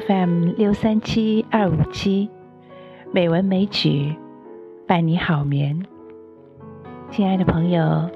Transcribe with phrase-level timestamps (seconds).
[0.00, 2.28] FM 六三七二五七，
[3.12, 4.14] 美文美曲
[4.86, 5.86] 伴你好眠。
[7.10, 8.10] 亲爱的朋友，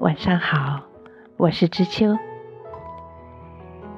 [0.00, 0.80] 晚上好，
[1.36, 2.16] 我是知秋。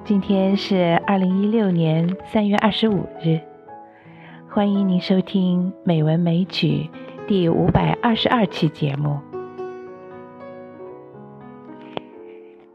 [0.05, 3.41] 今天是二零一六年三月二十五日，
[4.51, 6.91] 欢迎您收听《美文美曲》
[7.27, 9.19] 第五百二十二期节目。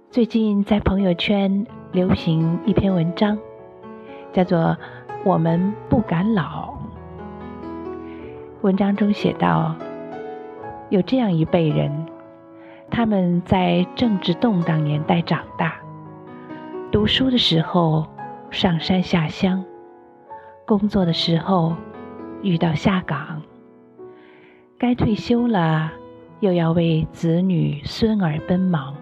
[0.09, 3.38] 最近在朋友圈流行一篇文章。
[4.34, 4.77] 叫做
[5.23, 6.73] “我们不敢老”。
[8.62, 9.76] 文章中写道
[10.90, 11.91] ：“有这样一辈人，
[12.90, 15.76] 他们在政治动荡年代长大，
[16.91, 18.08] 读书的时候
[18.50, 19.63] 上山下乡，
[20.66, 21.75] 工作的时候
[22.41, 23.41] 遇到下岗，
[24.78, 25.91] 该退休了
[26.39, 28.95] 又要为子女孙儿奔忙，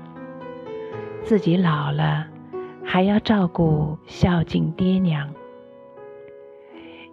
[1.24, 2.28] 自己老了。”
[2.88, 5.28] 还要照顾孝敬爹娘，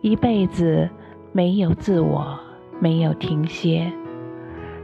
[0.00, 0.88] 一辈子
[1.32, 2.38] 没有自我，
[2.78, 3.90] 没有停歇，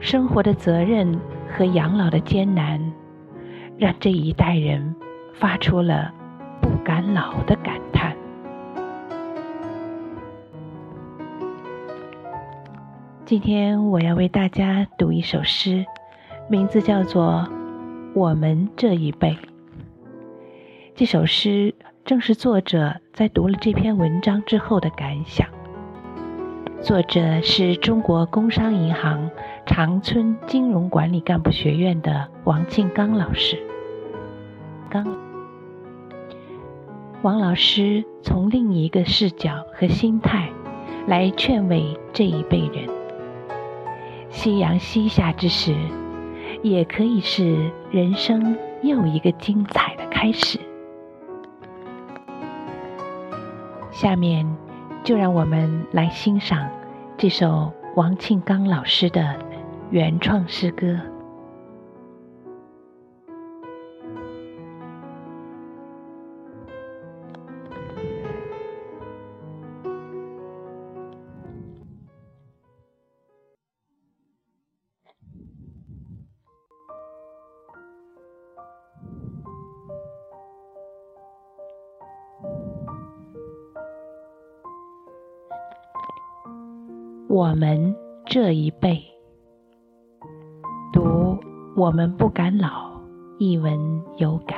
[0.01, 2.81] 生活的责任和养老的艰难，
[3.77, 4.97] 让这一代人
[5.35, 6.13] 发出了
[6.61, 8.17] 不敢老的感叹。
[13.25, 15.85] 今天我要为大家读一首诗，
[16.49, 17.47] 名字叫做
[18.15, 19.31] 《我们这一辈》。
[20.99, 21.73] 这首诗
[22.05, 25.47] 正是作者在读了这篇文章之后的感想。
[26.83, 29.31] 作者是中国工商银行
[29.65, 33.57] 长春金融管理干部学院的王庆刚老师。
[34.91, 35.07] 刚，
[37.23, 40.51] 王老师从另一个视角和心态
[41.07, 42.89] 来劝慰这一辈人。
[44.31, 45.77] 夕阳西下之时，
[46.65, 50.59] 也可以是人生又一个精彩的开始。
[54.01, 54.47] 下面，
[55.03, 56.71] 就让我们来欣赏
[57.17, 59.35] 这首王庆刚老师的
[59.91, 60.97] 原创诗歌。
[87.29, 87.95] 我们
[88.25, 88.99] 这一辈，
[90.95, 91.39] 读
[91.77, 92.91] 我们不敢老，
[93.39, 93.79] 一文
[94.17, 94.57] 有感。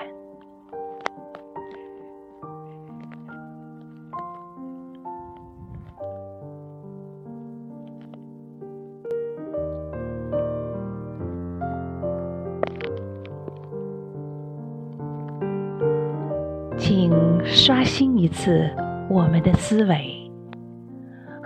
[16.78, 17.12] 请
[17.44, 18.70] 刷新一次
[19.08, 20.19] 我们的思维。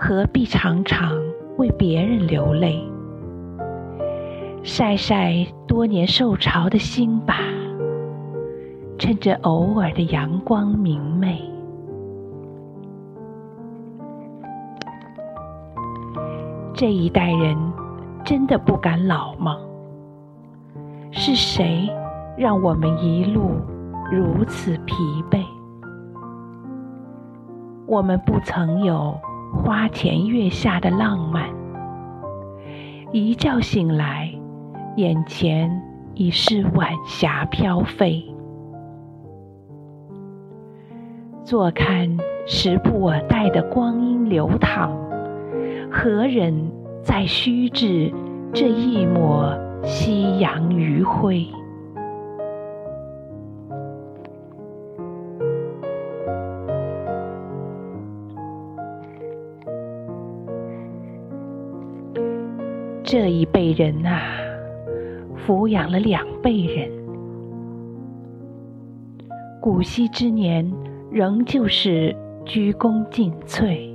[0.07, 1.19] 何必常常
[1.57, 2.79] 为别人流泪？
[4.61, 5.33] 晒晒
[5.65, 7.39] 多年受潮的心吧，
[8.99, 11.41] 趁着偶尔的阳光明媚。
[16.71, 17.57] 这一代人
[18.23, 19.57] 真的不敢老吗？
[21.09, 21.89] 是谁
[22.37, 23.53] 让我们一路
[24.11, 24.93] 如此疲
[25.31, 25.43] 惫？
[27.87, 29.19] 我们不曾有。
[29.65, 31.49] 花前月下的浪漫，
[33.11, 34.31] 一觉醒来，
[34.95, 35.81] 眼前
[36.13, 38.23] 已是晚霞飘飞。
[41.43, 42.15] 坐看
[42.45, 44.91] 时不我待的光阴流淌，
[45.91, 46.71] 何人
[47.01, 48.13] 在虚掷
[48.53, 51.47] 这一抹夕阳余晖？
[63.17, 64.19] 这一辈人呐，
[65.47, 66.91] 抚养了两辈人，
[69.61, 70.69] 古稀之年
[71.09, 72.13] 仍旧是
[72.43, 73.89] 鞠躬尽瘁。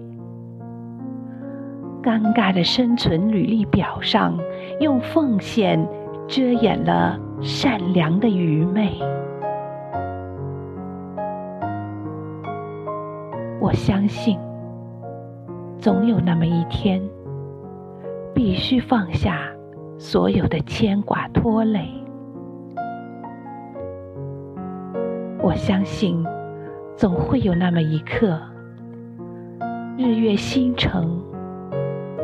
[2.02, 4.38] 尴尬的生存履历表上，
[4.80, 5.86] 用奉献
[6.26, 8.90] 遮掩了善良的愚昧。
[13.60, 14.38] 我相信，
[15.78, 17.02] 总有那么一天。
[18.42, 19.38] 必须放下
[19.98, 21.90] 所有的牵挂拖累。
[25.42, 26.24] 我相信，
[26.96, 28.40] 总会有那么一刻，
[29.98, 31.06] 日月星辰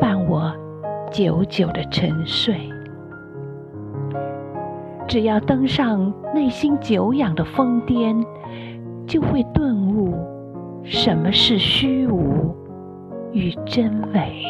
[0.01, 0.51] 伴我
[1.11, 2.67] 久久的沉睡。
[5.07, 8.19] 只要登上内心久仰的峰巅，
[9.05, 10.15] 就会顿悟
[10.83, 12.55] 什么是虚无
[13.33, 14.43] 与真伪。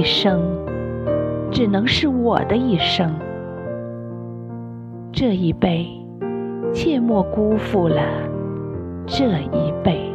[0.00, 0.40] 一生
[1.50, 3.14] 只能是我的一生，
[5.12, 5.86] 这一辈
[6.72, 8.02] 切莫辜负了
[9.04, 10.10] 这一辈。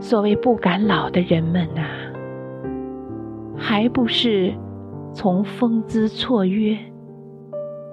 [0.00, 1.86] 所谓不敢老的人们啊，
[3.56, 4.52] 还不是
[5.12, 6.76] 从风姿绰约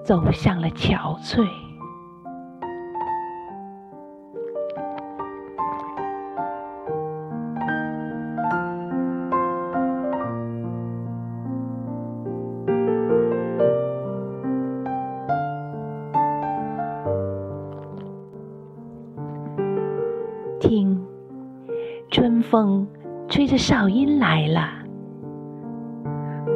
[0.02, 1.46] 走向了憔悴。
[22.50, 22.86] 风
[23.28, 24.70] 吹着哨音来了，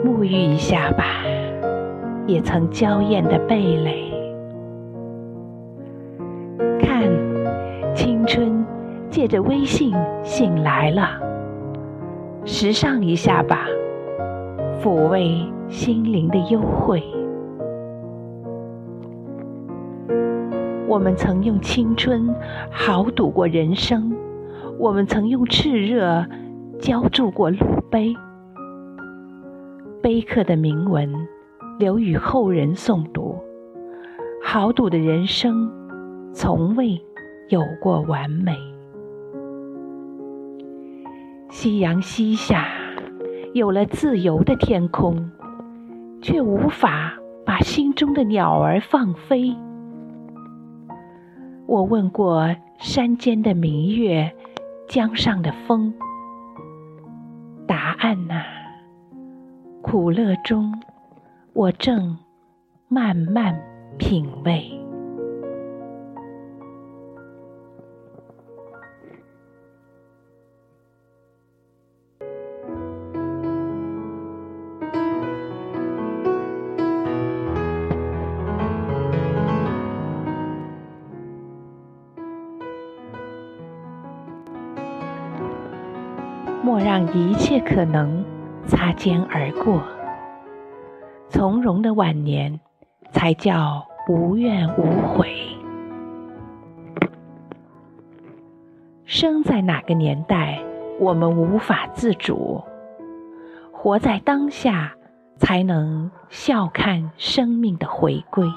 [0.02, 1.04] 沐浴一下吧，
[2.26, 4.10] 也曾娇艳的蓓蕾。
[6.80, 7.02] 看，
[7.94, 8.64] 青春
[9.10, 9.92] 借着微信
[10.22, 11.20] 醒来了，
[12.46, 13.66] 时尚一下吧，
[14.82, 17.02] 抚慰心灵的幽会。
[20.88, 22.34] 我们曾用青春
[22.70, 24.11] 豪赌过人生，
[24.82, 26.26] 我们曾用炽热
[26.80, 27.58] 浇筑过路
[27.88, 28.16] 碑。
[30.02, 31.08] 碑刻的铭文
[31.78, 33.36] 留与后人诵读。
[34.42, 35.70] 豪赌的人生
[36.32, 37.00] 从未
[37.48, 38.56] 有过完美。
[41.48, 42.66] 夕阳西下，
[43.54, 45.30] 有了自由的天空，
[46.20, 47.14] 却无法
[47.46, 49.54] 把心中的鸟儿放飞。
[51.68, 54.34] 我问过山间的明月，
[54.92, 55.94] 江上的风，
[57.66, 58.42] 答案呐，
[59.80, 60.70] 苦乐中，
[61.54, 62.18] 我正
[62.88, 63.58] 慢慢
[63.96, 64.81] 品味。
[86.64, 88.24] 莫让一切可能
[88.66, 89.82] 擦肩而过，
[91.28, 92.60] 从容的晚年
[93.10, 95.36] 才叫无怨无悔。
[99.04, 100.62] 生在哪个年代，
[101.00, 102.64] 我们无法自主；
[103.72, 104.94] 活在当下，
[105.38, 108.48] 才能笑看生命的回归。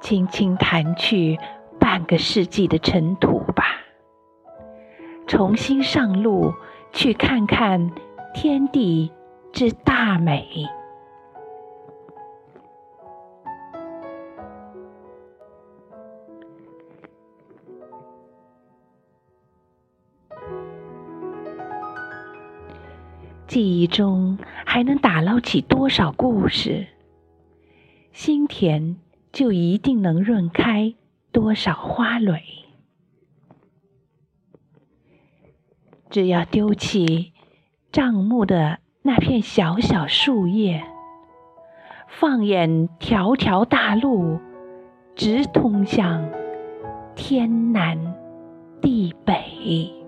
[0.00, 1.36] 轻轻弹去。
[1.86, 3.62] 半个世纪的尘土吧，
[5.28, 6.52] 重新上路，
[6.90, 7.92] 去看看
[8.34, 9.12] 天地
[9.52, 10.66] 之大美。
[23.46, 26.88] 记忆中还能打捞起多少故事？
[28.12, 28.96] 心田
[29.30, 30.92] 就一定能润开。
[31.36, 32.40] 多少花蕊，
[36.08, 37.34] 只要丢弃
[37.92, 40.82] 账目的那片小小树叶，
[42.08, 44.40] 放眼条条大路，
[45.14, 46.26] 直通向
[47.14, 47.98] 天南
[48.80, 50.05] 地北。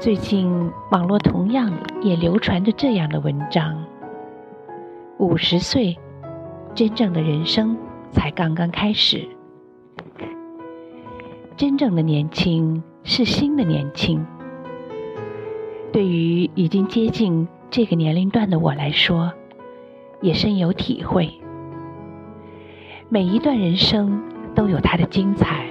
[0.00, 3.84] 最近网络同样也流传着这样的文章：
[5.18, 5.94] 五十岁，
[6.74, 7.76] 真正的人生
[8.10, 9.28] 才刚刚开始。
[11.54, 14.24] 真正的年轻是新的年轻。
[15.92, 19.30] 对于已经接近这个年龄段的我来说，
[20.22, 21.30] 也深有体会。
[23.10, 24.22] 每一段人生
[24.54, 25.66] 都有它的精彩，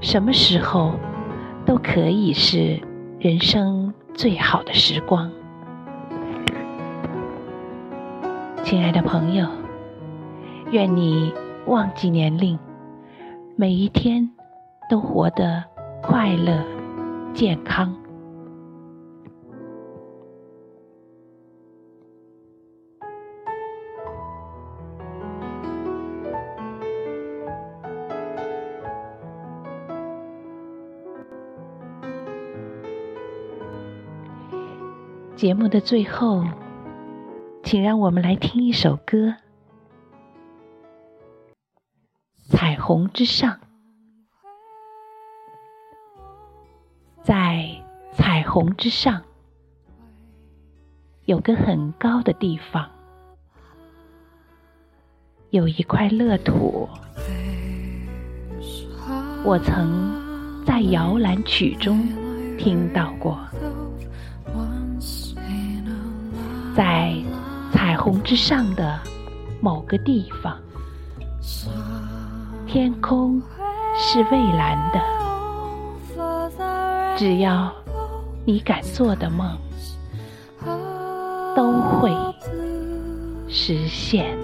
[0.00, 0.94] 什么时候
[1.64, 2.80] 都可以是。
[3.26, 5.28] 人生最好的时光。
[8.62, 9.48] 亲爱的朋友
[10.70, 11.34] 愿你
[11.66, 12.56] 忘记年龄
[13.56, 14.30] 每一天
[14.88, 15.64] 都活得
[16.00, 16.64] 快乐
[17.34, 18.05] 健康。
[35.36, 36.42] 节目的最后，
[37.62, 39.16] 请让我们来听一首歌，
[42.48, 43.52] 《彩虹之上》。
[47.22, 47.68] 在
[48.14, 49.22] 彩虹之上，
[51.26, 52.90] 有个很高的地方，
[55.50, 56.88] 有一块乐土。
[59.44, 62.08] 我曾在摇篮曲中
[62.56, 63.38] 听到过。
[66.76, 67.16] 在
[67.72, 69.00] 彩虹之上的
[69.62, 70.60] 某个地方，
[72.66, 73.40] 天空
[73.96, 75.00] 是蔚蓝的。
[77.16, 77.72] 只要
[78.44, 79.56] 你敢做的梦，
[81.56, 82.14] 都会
[83.48, 84.36] 实现。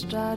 [0.00, 0.36] 亲爱